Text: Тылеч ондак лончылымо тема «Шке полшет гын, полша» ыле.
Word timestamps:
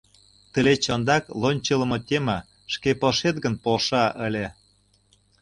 Тылеч 0.53 0.83
ондак 0.93 1.23
лончылымо 1.41 1.97
тема 2.07 2.37
«Шке 2.73 2.89
полшет 2.99 3.35
гын, 3.43 3.53
полша» 3.63 4.05
ыле. 4.27 4.45